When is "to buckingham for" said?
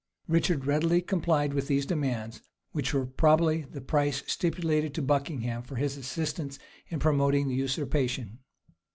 4.95-5.75